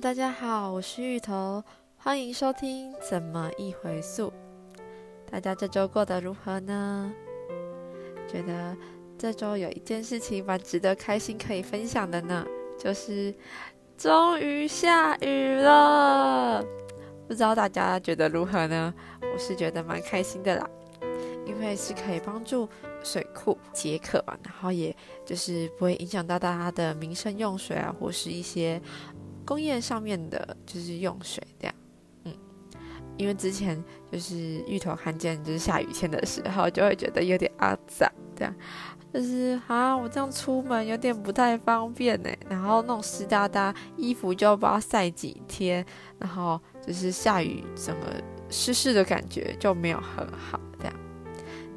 [0.00, 1.64] 大家好，我是芋头，
[1.96, 4.28] 欢迎收听《怎么一回溯》。
[5.30, 7.10] 大家这周过得如何呢？
[8.28, 8.76] 觉得
[9.16, 12.46] 这周有一件事情蛮值得开心可以分享的呢，
[12.78, 13.34] 就是
[13.96, 16.62] 终于下雨了。
[17.26, 18.92] 不知道大家觉得如何呢？
[19.22, 20.68] 我是觉得蛮开心的啦，
[21.46, 22.68] 因为是可以帮助
[23.02, 28.78] 水库解渴嘛，然后也就是不会影响到大家的民生用水啊，或是一些。
[29.46, 31.74] 工业上面的就是用水这样，
[32.24, 32.34] 嗯，
[33.16, 38.54] 因为之前就是芋头看见就是下雨天的时候，就会觉得有点阿脏，这样
[39.14, 42.28] 就是啊，我这样出门有点不太方便呢。
[42.50, 45.86] 然后那种湿哒哒衣服就不知道晒几天，
[46.18, 48.06] 然后就是下雨整个
[48.50, 50.60] 湿湿的感觉就没有很好。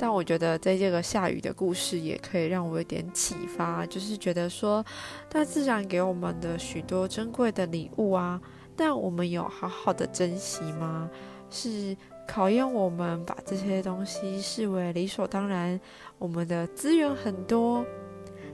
[0.02, 4.84] 但我觉得在这个下雨的故事也可以让我有点启发，就是觉得说，
[5.30, 8.40] 大自然给我们的许多珍贵的礼物啊，
[8.78, 11.10] 但我们有好好的珍惜吗？
[11.50, 15.78] 是考验我们把这些东西视为理所当然，
[16.18, 17.86] 我们的资源很多，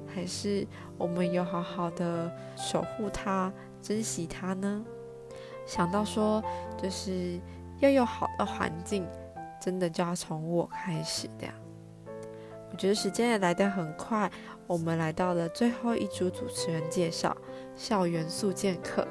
[0.07, 0.65] 还是
[0.97, 4.83] 我们有好好的守护它、珍惜它呢？
[5.67, 6.43] 想到说，
[6.81, 7.39] 就是
[7.81, 9.05] 要有好的环境。
[9.65, 11.55] 真的就要从我开始这样。
[12.71, 14.29] 我觉得时间也来得很快，
[14.67, 17.35] 我们来到了最后一组主持人介绍——
[17.75, 19.07] 校园速见课，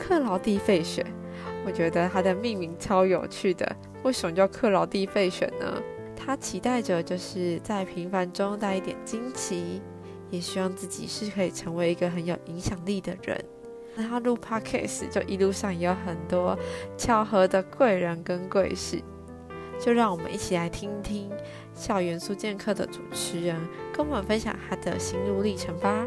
[0.00, 1.06] 克劳蒂费雪。
[1.64, 5.80] 我觉得他的命名超有趣的，为什么叫克劳蒂费雪呢？
[6.16, 9.80] 他期待着就是在平凡中带一点惊奇，
[10.30, 13.44] 也希望自己是可以成为一个很有影响力的人。
[13.94, 16.58] 那他录 podcast 就一路上也有很多
[16.96, 19.02] 巧合的贵人跟贵事。
[19.84, 21.28] 就让我们一起来听听
[21.74, 23.60] 校园速见课的主持人
[23.92, 26.06] 跟我们分享他的心路历程吧。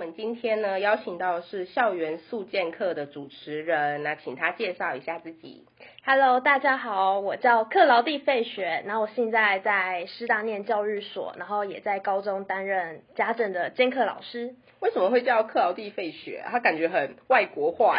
[0.00, 5.66] 们今天呢，邀请到的是校园速见课的主持人，那请他介绍一下自己。
[6.06, 14.54] Hello，大家好，我叫克劳蒂费雪，然后我现在在师大念教育所，然后也在高中担任家政的兼课老师。
[14.80, 16.42] 为什么会叫克劳蒂费雪？
[16.46, 17.98] 他感觉很外国化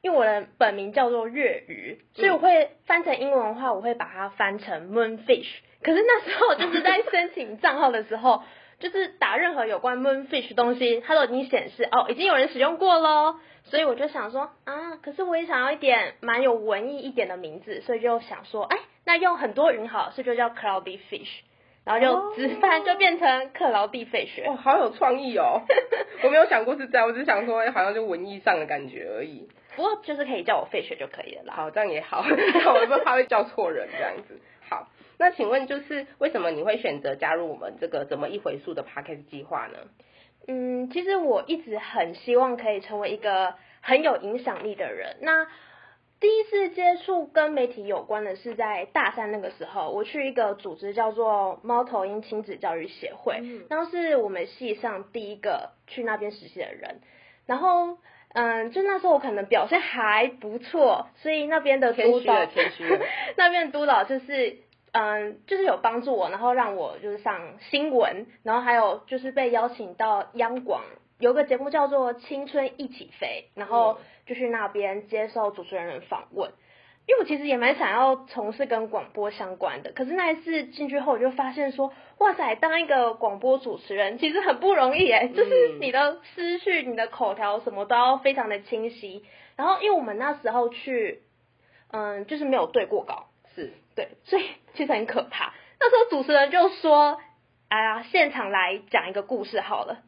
[0.00, 5.58] 因为我的本名叫做粤语，所以我会翻成英文的话，我会把它翻成 Moonfish。
[5.82, 8.42] 可是那时候就是在申请账号的时候，
[8.78, 13.36] 就是打任何有关 Moonfish 东西，它都已经显示哦，已经有人使用过喽。
[13.64, 21.40] 所以我就想说啊，可是我也想要一点蛮有文艺一点的名字，所以就想说，哎，那用很多云好，所以就叫 Cloudy Fish。
[21.84, 25.62] 然后就直翻就变成克劳蒂费雪，哇，好有创意哦！
[26.24, 29.48] 我没有想过是这样，我只是想说，好像就文艺上的感觉而已。
[29.76, 31.54] 不过就是可以叫我费雪就可以了啦。
[31.54, 34.40] 好，这样也好， 我不怕会叫错人这样子。
[35.18, 39.78] 好，那请问就是为什么你会选择加入我们这个怎么一回溯的 p a c k a g e 计划呢？
[40.48, 45.16] 嗯，其实我一直很希望可以成为一个很有影响力的人。
[45.20, 45.46] 那
[46.18, 57.00] 第一次接触跟媒体有关的是在大三那个时候，我去一个组织叫做猫头鹰亲子教育协会，然后是我们系上第一个去那边实习的人，
[57.44, 57.98] 然后
[58.32, 62.34] 嗯，就那时候我可能表现还不错，所以那边的督导，
[63.36, 64.58] 那边的督导就是
[64.98, 70.82] 嗯，就是有帮助我，然后让我就是上新闻，然后还有就是被邀请到央广。
[71.18, 76.50] 有个节目叫做《青春一起飞》，然后就去那边接受主持人的访问。
[77.06, 89.22] 因为我其实也蛮想要从事跟广播相关的，可是那一次进去后，我就发现说，哇塞，当一个广播主持人其实很不容易哎，就是你的思绪、你的口条什么都要非常的清晰。
[89.56, 91.22] 然后因为我们那时候去，
[91.92, 94.44] 嗯，就是没有对过稿，是对，所以
[94.74, 95.52] 其实很可怕。
[95.80, 97.18] 那时候主持人就说
[97.68, 100.02] ：“哎呀，现场来讲一个故事好了。”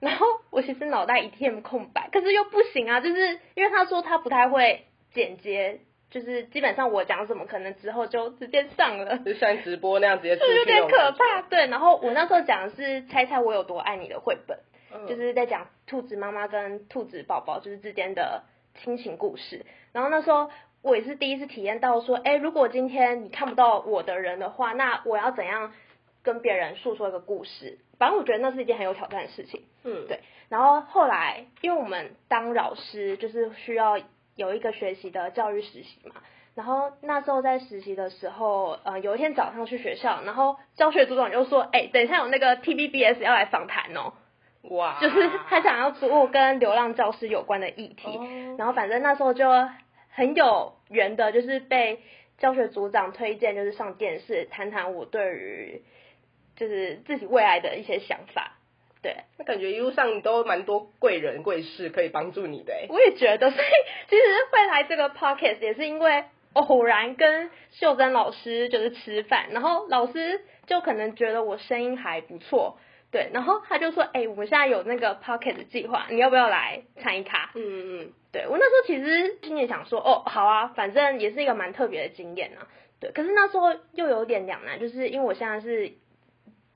[0.00, 5.80] 然后我其实脑袋一片空白，可是又不行啊，就是因为他说他不太会剪接，
[6.10, 10.56] 就是基本上我讲什么可能之后就直接上了，就像直播那样直接出 去。
[10.56, 11.66] 有点可怕，对。
[11.66, 14.58] 然后我那时候讲的是猜猜我有多爱你的绘本，
[15.06, 18.44] 就是在讲兔子妈妈跟兔子宝宝就是之间的
[18.76, 19.66] 亲情故事。
[19.92, 20.50] 然后那时候
[20.82, 25.72] 我也是第一次体验到说，哎，如果今天你看不到我的人的话，那我要怎样
[26.22, 27.78] 跟别人诉说一个故事？
[27.98, 30.20] 反正我觉得那是一件很有挑战的事情，嗯，对。
[30.48, 33.98] 然后后来，因为我们当老师就是需要
[34.36, 36.14] 有一个学习的教育实习嘛。
[36.54, 44.14] 然后那时候在实习的时候，呃，有一天早上去学校，然后教学组长就说：“哎，等一下有那个 TVBS 要来访谈哦。”
[44.70, 44.98] 哇！
[45.00, 48.18] 就是他想要做跟流浪教师有关的议题。
[48.58, 49.48] 然后反正那时候就
[50.10, 52.00] 很有缘的，就是被
[52.38, 55.82] 教学组长推荐，就是上电视谈谈我对于。
[56.56, 58.58] 就是自己未来的一些想法，
[59.00, 62.84] 对，那感觉一路上都蛮多贵人贵事可以帮助你的哎。
[62.90, 63.66] 我也觉得，所以
[64.10, 64.22] 其实
[64.52, 72.78] 会来这个 podcast 也是因为偶然跟秀珍老师就是吃饭，然后老师就可能觉得我声音还不错，
[73.10, 77.50] 对，然后他就说，哎、我们现在有那个 podcast 计划，你要不要来参一卡？
[77.54, 82.68] 嗯嗯嗯，对我那时候其实心里想说，哦，好啊，反正也是一个蛮特别的经验啊。
[83.00, 85.88] 对，可是那时候又有点两难，就是因为我现在是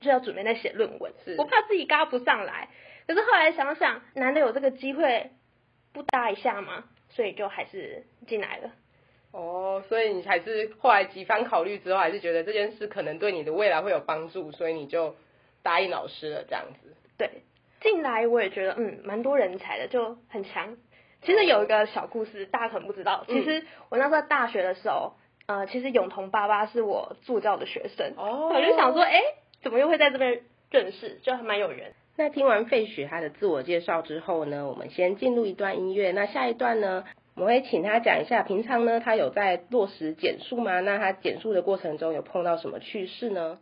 [0.01, 2.67] 就要准备在写论文是，我怕自己嘎不上来。
[3.07, 5.29] 可是后来想想，难得有这个机会，
[5.93, 8.71] 不搭一下嘛，所以就还是进来了。
[9.31, 15.15] 哦，所以你还是后来几番考虑之后，还是觉得这件事可能对你的未来会有帮助，所以你就
[15.65, 16.95] 答应老师了这样子。
[17.17, 17.41] 对，
[17.81, 20.77] 进来我也觉得，嗯，蛮多人才的，就很强。
[21.23, 23.25] 其实有一个小故事，大家可能不知道。
[23.27, 25.13] 其实我那时候大学的时候，
[25.47, 28.13] 呃，其实永同爸爸是我助教的学生。
[28.15, 29.19] 哦我就想说，哎、
[29.63, 31.93] 怎么又会在这边认识，就还蛮有缘。
[32.15, 36.11] 那听完费雪他的自我介绍之后呢，我们先进入一段音乐。
[36.11, 37.03] 那下一段呢，
[37.35, 40.79] 我们会请他讲一下，平常呢他有在落实减速吗？
[40.79, 43.57] 那他减速的过程中有碰到什么趣事呢？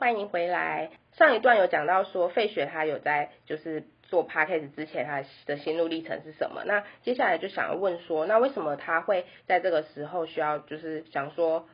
[0.00, 0.92] 欢迎回来。
[1.12, 6.62] 上一段有讲到说，费雪他有在就是做 p a c k a g e 之前，他的心路历程是什么？
[6.64, 11.68] 那接下来就想要问说，那为什么他会在这个时候需要就是想说，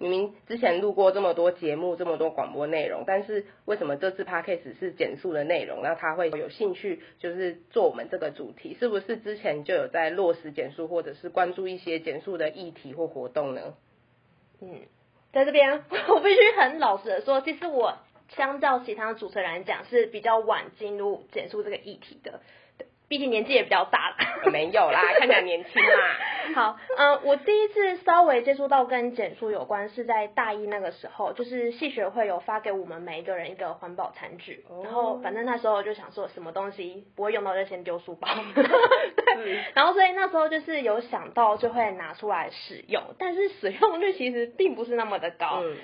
[0.00, 5.80] 明明之前录过这么多节目，这么多广播内容，但是为什么这次 p a c k a g e 是减速的内容？
[5.80, 13.76] 那他会有兴趣就是做我们这个主题，是不是之前就有在落实减速，或者是关注一些减速的议题或活动呢？
[14.60, 14.80] 嗯，
[15.32, 17.98] 在这边 我必须很老实的说，其实我
[18.28, 22.40] 相较其他主持人来讲是比较晚进入减速这个议题的，
[23.08, 24.50] 毕竟年纪也比较大了。
[24.50, 26.16] 没有啦，看起来年轻啦。
[26.54, 45.76] 好，嗯、我第一次稍微接触到跟减速有关是在大一那个时候，就是系学会有发给我们每一个人一个环保餐具，哦然后反正那时候就想说什么东西不会用到就先丢书包， 对，然后所以那时候就是有想到就会拿出来使用，但是使用率其实并不是那么的高，嗯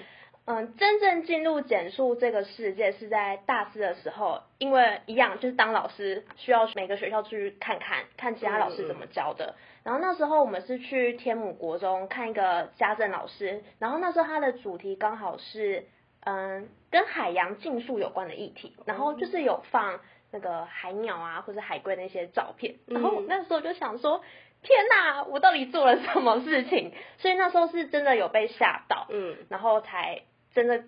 [0.46, 9.54] 嗯，真正进入减速这个世界是在大四的时候，因为一样就是当老师需要每个学校去看看，看其他老师怎么教的。
[9.84, 15.86] 然后那时候我们是去天母国中看一个家政老师，然后那时候他的主题刚好是
[16.24, 20.00] 嗯跟海洋竞速有关的议题，然后就是有放
[20.30, 24.22] 那个海鸟啊或者海龟那些照片， 然后嗯那时候就想说。
[24.66, 26.90] 天呐，我到底做了什么事情？
[27.18, 30.22] 所以那时候是真的有被吓到，嗯然后才
[30.54, 30.84] 真的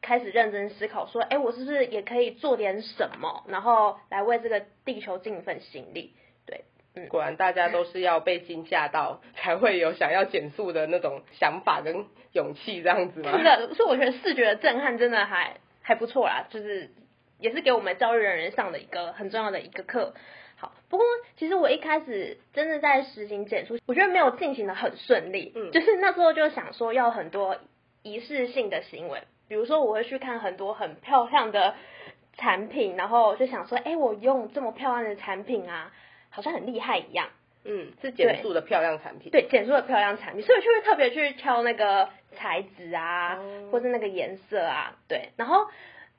[0.00, 6.14] 开始认真思考，说，哎，我是不是也可以做点什么，然后来为这个地球尽一份心力？
[6.46, 13.32] 对，嗯果然大家都是要被惊吓到，才会有想要减速的那种想法跟勇气，这样子吗？
[13.36, 16.90] 是的，所以我觉得视觉的震撼真的还还不错啦，就是
[17.40, 20.14] 也是给我们教育人员上的一个很重要的一个课。
[20.56, 21.06] 好，不过
[21.36, 27.58] 其实我一开始真的在实行减速，我觉得没有进行的很顺利，嗯就是那时候就想说要很多
[28.12, 31.74] 仪式性的行为，比如说我会去看很多很漂亮的
[32.36, 35.92] 产品，然后就想说，哎，我用这么漂亮的产品啊，
[36.30, 37.28] 好像很厉害一样。
[37.64, 39.30] 嗯，是减速的漂亮产品。
[39.30, 45.30] 对，减速的漂亮产品，所以我就会特别去挑那个材质啊，哦或是那个颜色啊，对。
[45.36, 45.66] 然后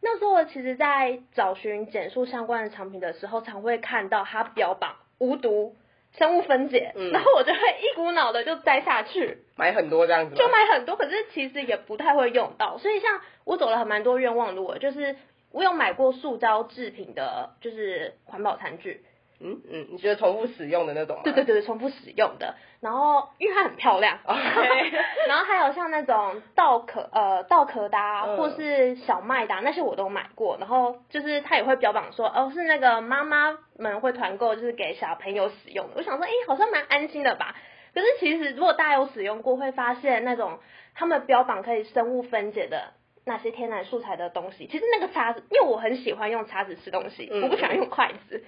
[0.01, 5.75] 那时候其实，在找寻减速相关的产品的时候，常会看到它标榜无毒、
[6.18, 10.36] 生物分解，嗯然后我就会一股脑的就摘下去，买很多这样子。
[10.36, 12.78] 就买很多，可是其实也不太会用到。
[12.78, 15.16] 所以像我走了很蛮多冤枉路的，就是
[15.51, 19.04] 我有买过塑胶制品的，就是环保餐具，
[19.41, 21.22] 嗯嗯，你觉得重复使用的那种吗？
[21.24, 22.55] 对对对，重复使用的。
[22.81, 24.19] 然后因为它很漂亮
[25.27, 30.58] 然后还有像那种稻壳呃稻壳的、啊，嗯或是小麦的、啊，那些我都买过。
[30.60, 35.93] 然后就是它也会标榜说，哦是那个妈妈们会团购，就是给小朋友使用的。
[35.98, 37.55] 我想说，哎，好像蛮安心的吧。
[37.93, 40.60] 可是其实如果大家有使用过，会发现那种
[40.96, 42.93] 他们标榜可以生物分解的。
[43.25, 48.43] 那些天然素材的东西，其实那个叉子，因为我很喜欢用叉子吃东西，嗯我不喜欢用筷子。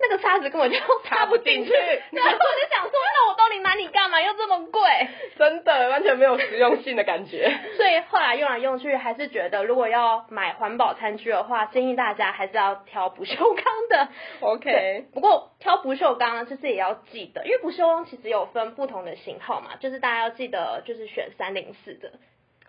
[0.00, 1.76] 那个叉子根本就插不进去，插
[2.12, 4.20] 然后我就想说，那我到底买你干嘛？
[4.20, 4.82] 又这么贵？
[5.36, 7.52] 真的完全没有实用性的感觉。
[7.76, 14.08] 所以后来用来用去，还是觉得如果要买环保餐具的话，建议大家还是要挑不锈钢的。
[14.40, 22.12] OK，不过挑不锈钢就是也要记得，因为不锈钢其实有分不同的型号嘛，就是大家要记得就是选三零四的。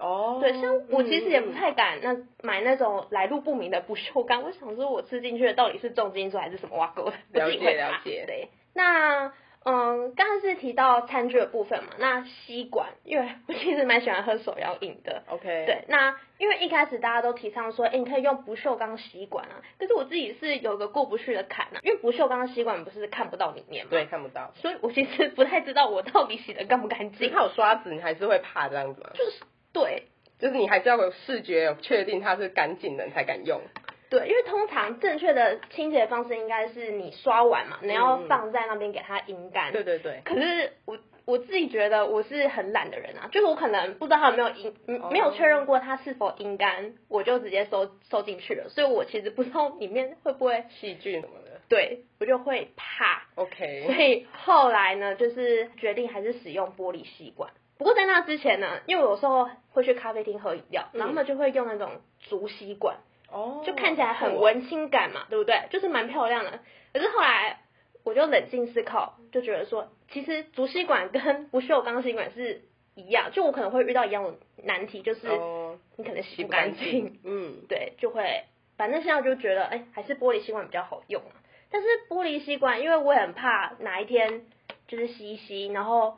[0.01, 9.31] 哦，对，像我其实也不嗯太敢那买那种来路不明的不锈钢，我想说我吃进去的到底是重金属还是什么挖沟的，我自己会了解了解对，那
[9.63, 15.21] 嗯，刚刚是提到餐具的部分嘛，那吸管，因为我其实蛮喜欢喝手摇饮的。
[15.27, 24.51] OK，，对，那因为一开始大家都提倡说，哎，你可以用不锈钢吸管啊，可是我自己是有个过不去的坎啊，因为不锈钢吸管不是看不到里面嘛，对，，看不到。
[24.55, 27.43] 所以我其实不太知道我到底洗的干不干净其实它。
[27.43, 29.11] 有刷子，你还是会怕这样子吗？
[29.13, 30.03] 就是对，
[30.39, 33.61] 就是你还是要有视觉有确定它是干净的，你才敢用。
[34.09, 39.71] 对，因为通常正确的清洁方式应该是你刷完嘛，你要放在那边给它阴干。
[39.71, 44.75] 对对对，可是我我自己觉得我是很懒的人啊，就是我可能不知道它有没有阴，
[45.09, 51.61] 没有确认过它是否阴干，我就直接收收进去了，所以我其实不知道里面会不会，细菌什么的。
[51.69, 57.49] 对我就会怕，OK，所以后来呢，就是决定还是使用玻璃吸管。
[57.81, 62.97] 不过在那之前呢，因为我有时候会去咖啡厅喝饮料，然后他们就会用那种竹吸管。
[63.31, 64.39] 哦，就看起来很。
[64.39, 65.63] 文青感嘛，对不对？
[65.71, 66.59] 就是蛮漂亮的。
[66.93, 67.61] 可是后来
[68.03, 72.61] 我就冷静思考，就觉得说，其实竹吸管跟不锈钢吸管是
[72.93, 78.43] 一样，就我可能会遇到一样的难题，就是哦，你可能洗洗不干净，嗯，对，就会，
[78.77, 81.33] 反正现在就觉得，哎，还是玻璃吸管比较好用啊。
[81.71, 84.43] 但是玻璃吸管，因为我也很怕哪一天
[84.87, 86.17] 就是吸一吸，然后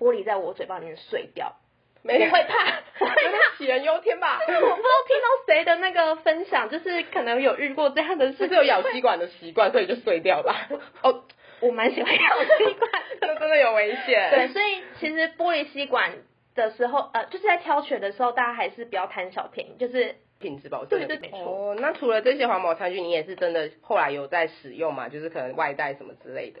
[0.00, 1.54] 玻璃在我嘴巴里面碎掉，
[2.02, 2.80] 没有我会怕。
[3.00, 4.38] 会怕杞人忧天吧？
[4.44, 8.48] 我不知道听到谁的那个分享，就是可能有遇过这样的事就。
[8.48, 10.68] 是有咬吸管的习惯，所以就碎掉吧？
[11.02, 11.24] 哦，
[11.60, 12.90] 我蛮喜欢咬吸管。
[13.20, 14.30] 那真的有危险。
[14.30, 16.12] 对，所以其实玻璃吸管
[16.54, 21.06] 的时候，呃，就是在挑选的时候，大家还是不要贪小便宜，就是品质保证的。
[21.06, 21.38] 对对没错
[21.72, 25.08] 哦，那除了这些环保餐具，你也是真的后来有在使用嘛？
[25.08, 26.60] 就是可能外带什么之类的。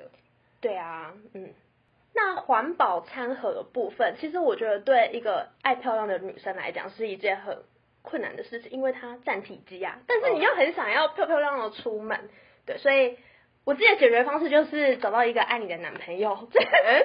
[0.60, 1.50] 对啊，嗯。
[2.14, 7.58] 那环保餐盒的部分，其实我觉得对一个爱漂亮的女生来讲是一件很
[8.02, 9.98] 困难的事情，因为它占体积啊。
[10.06, 12.28] 但是你又很想要漂漂亮亮的出门，
[12.66, 13.16] 对，所以
[13.64, 16.48] 我自己的解决方式就是找到一个爱你的男朋友，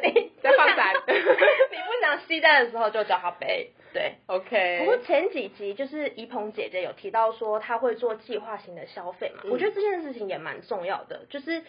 [0.04, 4.80] 你 在放闪 你不想携带的时候就叫他背，对，OK。
[4.80, 9.52] 不过前几集就是怡鹏姐姐有提到说她会做计划型的消费嘛，嗯。
[9.52, 11.62] 我觉得这件事情也蛮重要的，就是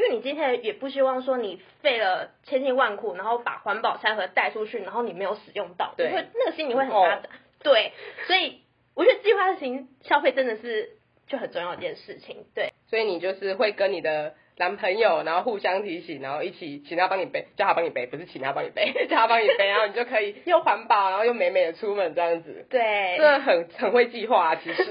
[0.00, 7.28] 因为你今天也不希望说你费了千辛万苦，然后把环保餐盒带出去，然后你没有使用到，对你会那个心里会很阿杂。
[7.62, 7.92] 对，
[8.26, 8.62] 所以
[8.94, 12.46] 我觉得计划型消费真的是就很重要一件事情。
[12.54, 22.64] 对，所以你就是会跟你的男朋友，然后互相提醒，然后一起请他帮你背，叫他帮你背，不是请他帮你背， 叫他帮你背，然后你就可以 又环保，然后又美美的出门这样子。
[22.70, 24.82] 对，真的很很会计划啊，其实。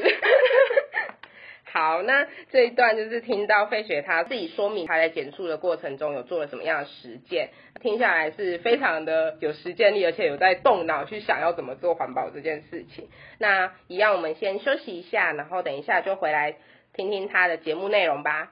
[1.80, 13.08] 好，那这一段就是听到费雪他自己说明他在减速的过程中有做了什么样的实践，听下来是非常的有实践力，而且有在动脑去想要怎么做环保这件事情。
[13.38, 16.58] 那一样，我们先休息一下，然后等一下就回来
[16.94, 18.52] 听听他的节目内容吧。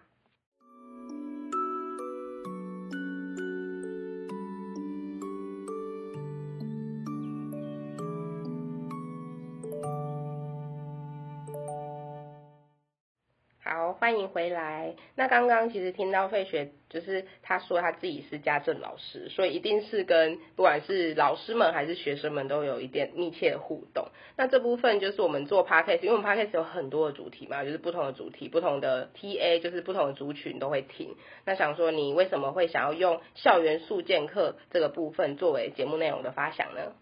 [14.08, 14.96] 欢迎回来。
[15.16, 24.08] 那刚刚其实听到费雪，就是他说他自己是家政老师，所以一定是跟不管是老师们还是学生们都有一点密切的互动。
[24.38, 31.18] 那这部分就是我们做 podcast，因为我们 podcast 有很多的主题嘛，就是不同的主题、不同的 TA，就是不同的族群都会听。
[31.44, 36.94] 那想说你为什么会想要用校园速建课这个部分作为节目内容的发想呢？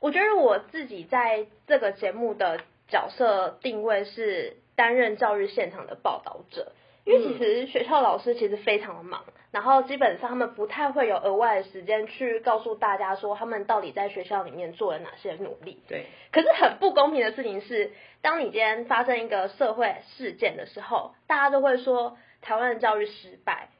[0.00, 2.58] 我觉得我自己在这个节目的
[2.88, 6.70] 角色定位是担任教育现场的报道者，
[7.04, 15.82] 因为其实学校老师其实非常的忙，然后基本上他们不太会有额外的时间去告诉大家说他们到底在学校里面做了哪些努力。
[15.88, 17.90] 对，可是很不公平的事情是，
[18.22, 23.70] 当你今天发生一个社会事件的时候，大家都会说台湾的教育失败。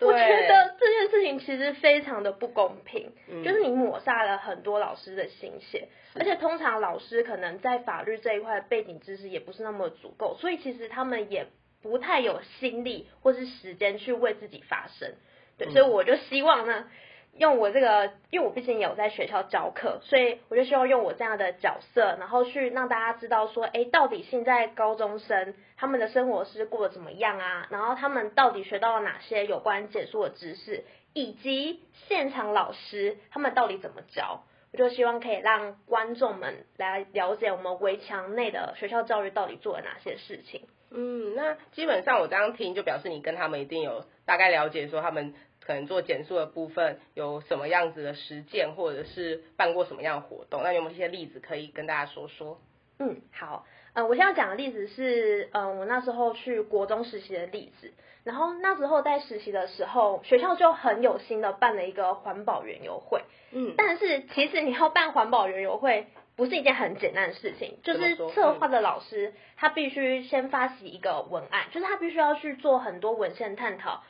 [0.00, 3.42] 我觉得这件事情其实非常的不公平，嗯。
[3.42, 11.46] 就是你抹杀了很多老师的心血，而且通常老师可能在法律这一块背景知识也不是那么足够，所以其实他们也
[11.82, 15.14] 不太有心力或是时间去为自己发声。
[15.56, 15.72] 对，嗯。
[15.72, 16.88] 所以我就希望呢，
[17.36, 27.68] 用我这个，因为我毕竟有在学校教课，所以我就希望用我这样的角色，然后去让大家知道说，哎，到底现在高中生他们的生活是过得怎么样啊？
[27.70, 34.42] 然后他们到底学到了哪些有关减速的知识，以及现场老师他们到底怎么教？
[34.70, 40.68] 我就希望可以让观众们来了解我们围墙内的学校教育到底做了哪些事情。
[40.90, 45.34] 嗯，那基本上我这样听，就表示你跟他们一定有大概了解，说他们
[45.68, 50.62] 可能做减速的部分有什么样子的实践，或者是办过什么样的活动？
[50.62, 52.58] 那有没有一些例子可以跟大家说说？
[52.98, 57.92] 嗯，好，呃，我现在讲的例子是，嗯，我那时候去国中实习的例子。
[58.24, 63.22] 然后那时候在实习的时候，学校就很有心的办了一个环保园游会。
[63.52, 67.76] 嗯，但是其实你要办环保园游会，不是一件很简单的事情。
[67.82, 74.02] 就是策划的老师，他必须先发起一个文案，就是他必须要去做很多文献探讨，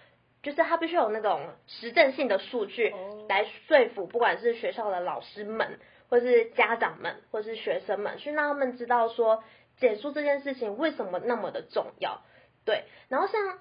[0.42, 2.94] 就是他必须有那种实证性的数据
[3.28, 5.78] 来说服，不管是学校的老师们，
[6.08, 9.42] 或是家长们，或是学生们，去让他们知道说
[9.78, 12.22] 减速这件事情为什么那么的重要。
[12.64, 13.58] 对，然后像。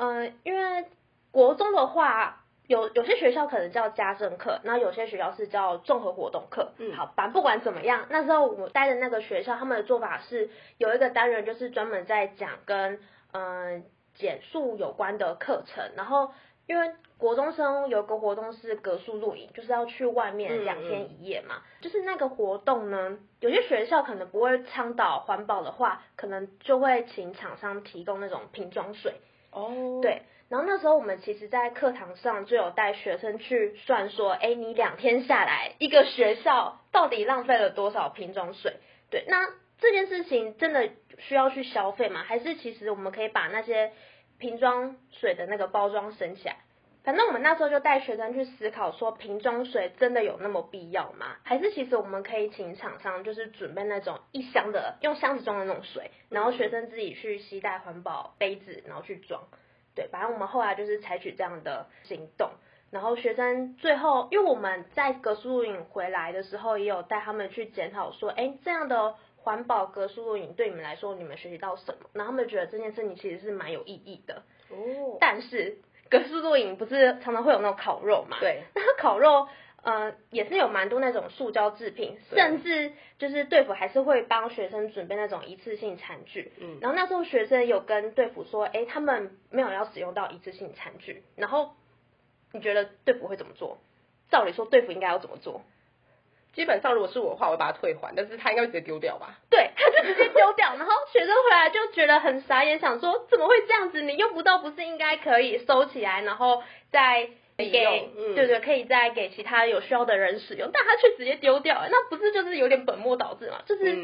[0.00, 0.84] 嗯，因为
[1.32, 6.72] 国中的话，有有些学校可能叫家政课，那有些学校是叫综合活动课。
[6.78, 13.00] 嗯，好，反正不管怎么样，那时候我待的那个学校，他们的做法是有一个单元就是专门在讲跟
[13.32, 13.84] 嗯
[14.18, 15.92] 减速有关的课程。
[15.96, 16.32] 然后，
[16.66, 21.62] 因为国中生有个活动是格数露营，就是要去外面两天一夜嘛。
[21.80, 29.14] 就是那个活动呢，有些学校可能不会倡导环保的话，可能就会请厂商提供那种瓶装水。
[29.50, 38.76] 哦，对，然后那时候我们其实，在课堂上就有带学生去算说，哎，你两天下来，一个学校到底浪费了多少瓶装水？
[39.10, 39.48] 对，那
[39.78, 42.22] 这件事情真的需要去消费吗？
[42.22, 43.92] 还是其实我们可以把那些
[44.38, 46.56] 瓶装水的那个包装省起来？
[47.04, 51.36] 反正我们那时候就带学生去思考说，瓶装水真的有那么必要吗？
[51.42, 59.44] 还是其实我们可以请厂商就是准备那种一箱的，用箱子装的那种水，然后学生自己去携带环保杯子，然后去装。
[59.94, 62.50] 对，反正我们后来就是采取这样的行动。
[62.90, 69.14] 然后学生最后，因为我们在格数露营回来的时候，也有带他们去检讨说，哎，这样的
[69.48, 72.10] 环保格数露营对你们来说，你们学习到什么？
[72.12, 74.42] 然后他们觉得这件事情其实是蛮有意义的。
[74.68, 75.78] 哦，但是。
[76.10, 78.38] 格式露营不是常常会有那种烤肉嘛？
[78.40, 79.46] 对，那烤肉
[79.82, 86.52] 呃也是有蛮多那种塑胶制品，甚至就是队服还是会帮学生准备那种一次性餐具。
[86.60, 91.22] 嗯，然后那时候学生有跟队服说，哎，他们没有要使用到一次性餐具。
[91.36, 91.74] 然后
[92.52, 93.76] 你觉得队服会怎么做？
[94.30, 95.60] 照理说队服应该要怎么做？
[96.58, 99.38] 基本上，如果是我的话，我会把它退还，但是他应该直接丢掉吧？
[99.48, 104.02] 对，他就直接丢掉，然后学生回来就觉得很傻眼，想说怎么会这样子？
[104.02, 107.70] 你用不到，不是应该可以收起来，然后再给，
[108.34, 113.62] 对对，可以再给其他有需要的人使用，但他却直接丢掉，那不是就是有点本末倒置嘛？
[113.64, 113.96] 就是，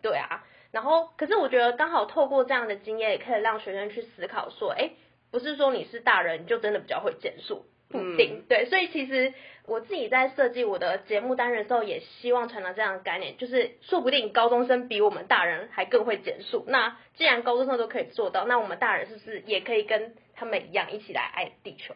[0.00, 0.42] 对啊。
[0.72, 4.92] 然后，可是我觉得刚好透过这样的经验，也可以让学生去思考说，哎，
[5.30, 7.66] 不是说你是大人，你就真的比较会减速。
[7.90, 9.32] 不定对，所以其实
[9.66, 16.64] 我自己在设计我的节目单元的时候，也希望传达这样的概念，就是说不定高中生比我们大人还更会减速。
[16.68, 21.94] 那既然高中生都可以做到，那我们大人是不是也可以跟他们一样，一起来爱地球？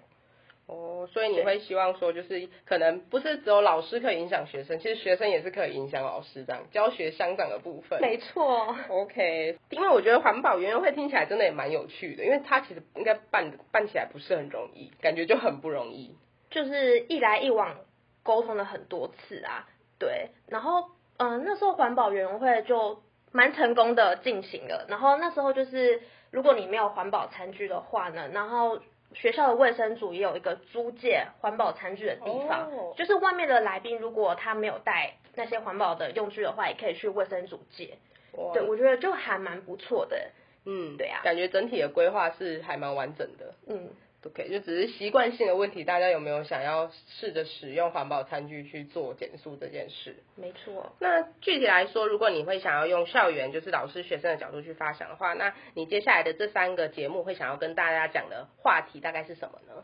[0.66, 8.00] 哦，所以你会希望说，就是可能不是只有老师可以影响学生，其实学生也是可以影响老师这样教学相长的部分。
[8.00, 8.74] 没错。
[8.88, 16.16] OK，因为我觉得环保园游会听起来真的也蛮有趣的，因为它其实应该办办起来不是很容易，感觉就很不容易。
[16.48, 17.76] 就是一来一往
[18.22, 19.66] 沟通了很多次啊，
[19.98, 20.30] 对。
[20.46, 24.86] 然后嗯，那时候环保园游会就蛮成功的进行了。
[24.88, 28.78] 然后那时候就是如果你没有环保餐具的话呢，然后。
[29.14, 37.98] 学校的卫生组也有一个租借环保餐具的地方，就是外面的来宾如果他没有带那些环保的用具的话，也可以去卫生组借。
[38.54, 40.30] 对，我觉得就还蛮不错的。
[40.64, 43.54] 嗯，对啊，感觉整体的规划是还蛮完整的。
[43.66, 43.90] 嗯。
[44.24, 50.14] OK，就只是习惯性的问题，大家有没有想要试着使用环保餐具去做减速这件事？
[50.36, 50.94] 没错。
[51.00, 59.82] 那具体来说，如果你会想要用校园，就是老师、学生的角度去发想的话，那你接下来的这三个节目会想要跟大家讲的话题大概是什么呢？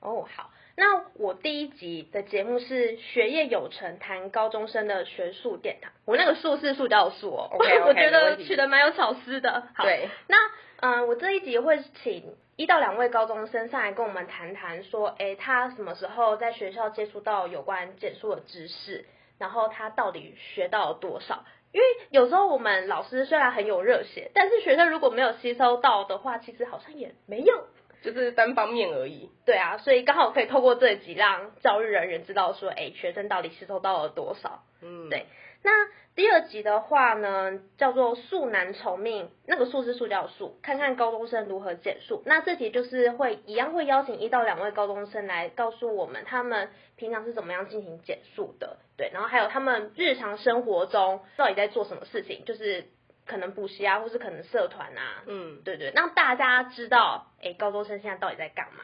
[0.00, 5.90] 哦，好，那我第一集的节目是学业有成，谈高中生的学术殿堂。
[6.04, 7.48] 我那个“术”是塑胶的“术”哦，
[7.86, 9.68] 我觉得取得蛮有巧思的。
[9.74, 9.84] 好，
[10.26, 10.36] 那
[10.80, 12.24] 嗯，我这一集会请。
[12.60, 19.06] 一到两位高中生上来跟我们谈谈，说，哎，他什么时候在学校接触到有关减速的知识，
[19.38, 21.46] 然后他到底学到了多少？
[21.72, 27.62] 因为有时候我们老师虽然很有热血，但是学生如果没有吸收到的话，其实好像也没用，
[28.02, 29.30] 就是单方面而已。
[29.46, 34.64] 对啊，所以刚好可以透过这集让教育人员知道说，哎，学生到底吸收到了多少？
[34.82, 35.24] 嗯，对。
[35.62, 35.70] 那
[36.14, 42.22] 第二集的话呢，叫做“速难从命”，那个“速”是塑胶的“速”，看看高中生如何减速。
[42.26, 52.86] 那这集就是会一样会邀请一到两位高中生来告诉我们他们平常是怎么样进行减速的，对，然后还有他们日常生活中到底在做什么事情，就是
[53.26, 58.82] 可能补习啊，或是可能社团啊，嗯，对对，让大家知道，哎，高中生现在到底在干嘛？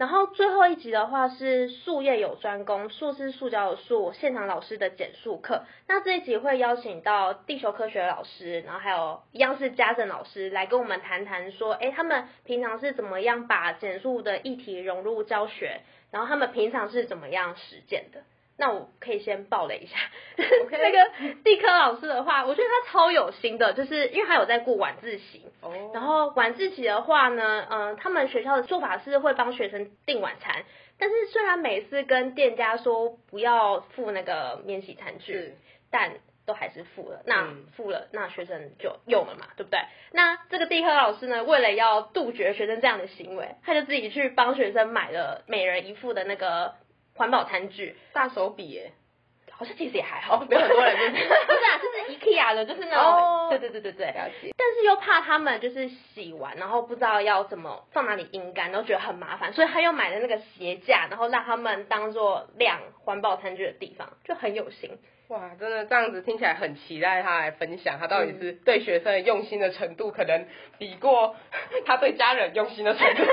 [0.00, 5.64] 然后最后一集的话是术业有专攻，术是塑胶的树，现场老师的减速课。
[5.86, 18.22] 那这一集会邀请到地球科学老师，然后还有一样是家政老师来跟我们谈谈说，哎，他们平常是怎么样把减速的议题融入教学，然后他们平常是怎么样实践的。
[18.60, 19.96] 那我可以先报了一下，
[20.36, 25.46] 那个地科老师的话，我觉得他超有心的，就是因为他有在顾晚自习。
[25.62, 25.72] 哦。
[25.94, 30.64] 然后晚自习的话呢，嗯，他们学校的做法是会帮学生订晚餐，
[30.98, 35.54] 但是虽然每次跟店家说不要付那个免洗餐具，
[35.90, 36.12] 但
[36.44, 37.22] 都还是付了。
[37.24, 39.80] 那付了，那学生就用了嘛，对不对？
[40.12, 46.74] 那这个地科老师呢，为了要杜绝学生这样的行为，他就自己去帮学生买了每人一副的那个。
[47.14, 48.92] 环保餐具，大手笔耶，
[49.50, 54.54] 好像其实也还好，没有很多人就是， 不是啊，就是 IKEA 的，就是那种，对对对对对，了解。
[54.56, 64.98] 但是又怕他们就是洗完，然后不知道要怎么放哪里阴干，然后觉得很麻烦，所以他又买了那个鞋架，然后让他们当做晾环保餐具的地方，就很有心。
[65.28, 70.46] 哇，真的这样子听起来很期待他来分享，他到底是对学生用心的程度，可能
[70.78, 71.36] 比过
[71.86, 73.22] 他对家人用心的程度。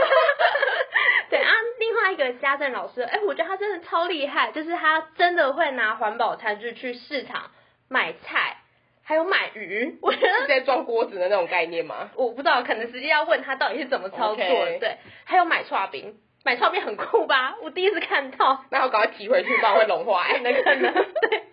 [1.29, 7.51] 对啊，另外一个家政老师，哎，我觉得他真的超厉害，就是他真的会拿环保餐具去市场
[7.89, 8.57] 买菜，
[9.03, 9.97] 还有买鱼。
[10.01, 12.11] 我觉得是在装锅子的那种概念吗？
[12.15, 14.79] 我不知道，可能直接要问他到底是怎么操作的。
[14.79, 17.57] 对，还有买刨冰，买刨冰很酷吧？
[17.61, 20.23] 我第一次看到，那我赶快提回去，不然会融化。
[20.29, 21.43] 可能可能对。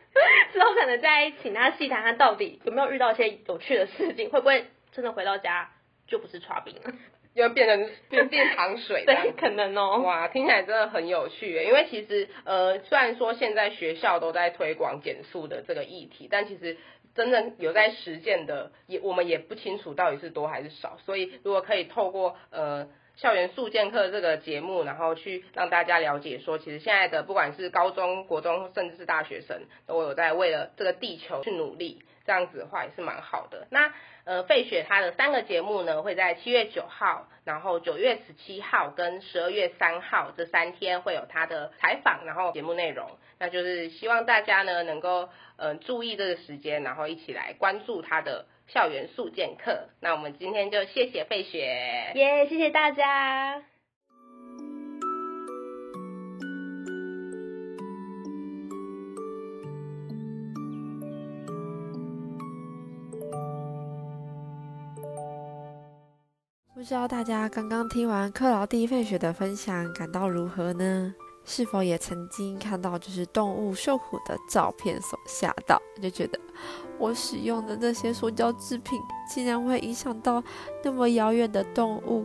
[0.52, 5.70] 之后可能再请他细谈，他到底有没有遇到一些有趣的事情，会不会真的回到家
[6.06, 6.92] 就不是刨冰了？
[7.34, 9.98] 因为变成变变糖水，对，可能哦。
[9.98, 11.62] 哇，听起来真的很有趣。
[11.64, 16.76] 因为其实呃，虽然说现在学校都在推广减速的这个议题，但其实
[17.14, 20.96] 真正有在实践的，也我们也不清楚到底是多还是少。
[21.04, 33.66] 所以如果可以透过呃校园速建课这个节目，然后去让大家了解说，其实现在的不管是高中国中，甚至是大学生，都有在为了这个地球去努力，这样子的话也是蛮好的。
[33.70, 33.92] 那。
[34.26, 49.88] 呃，费雪他的三个节目呢，会在七月九号，然后九月十七号跟十二月三号这三天会有他的采访，然后节目内容，那就是希望大家呢能够呃注意这个时间，然后一起来关注他的校园速健课。
[50.00, 53.62] 那我们今天就谢谢费雪，耶，谢谢大家。
[66.74, 71.14] 不知道大家刚刚听完克劳蒂费雪的分享，感到如何呢？
[71.44, 76.38] 是否也曾经看到就是动物受苦的照片所吓到，就觉得
[76.98, 80.42] 我使用的那些塑胶制品竟然会影响到
[80.82, 82.24] 那么遥远的动物？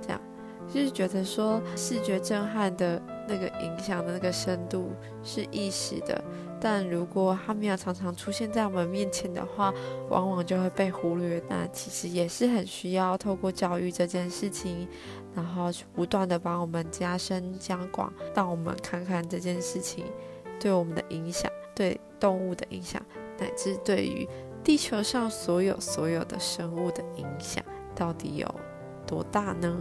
[0.00, 0.20] 这样
[0.68, 4.90] 就是觉得说视觉震撼的那个影响的那个深度
[5.22, 6.22] 是意识的。
[6.58, 9.72] 但如果它没有常常出现在我们面前的话，
[10.08, 11.40] 往往就会被忽略。
[11.48, 14.88] 那其实也是很需要透过教育这件事情，
[15.36, 20.06] 然后去不断的帮我们加深加广，让我们看看这件事情
[20.58, 23.00] 对我们的影响，对动物的影响，
[23.38, 24.26] 乃至对于
[24.64, 27.62] 地球上所有所有的生物的影响，
[27.94, 28.54] 到底有
[29.06, 29.76] 多大呢？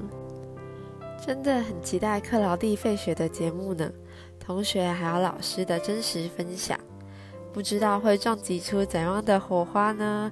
[1.26, 3.90] 真的很期待克劳蒂费雪的节目呢。
[4.38, 6.78] 同学还有老师的真实分享，
[7.52, 10.32] 不知道会撞击出怎样的火花呢？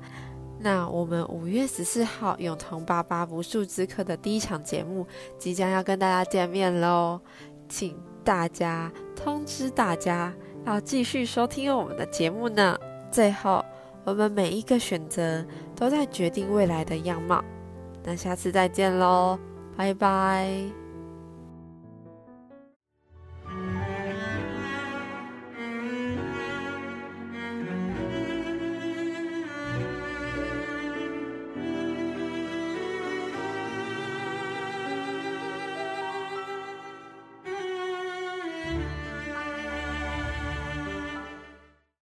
[0.60, 5.06] 那我们五月十四号永同爸爸不速之客的第一场节目
[5.38, 7.20] 即将要跟大家见面喽，
[7.68, 10.34] 请大家通知大家
[10.66, 12.78] 要继续收听我们的节目呢。
[13.12, 13.64] 最后，
[14.06, 17.44] 我们每一个选择都在决定未来的样貌。
[18.04, 19.38] 那下次再见喽，
[19.76, 20.83] 拜拜。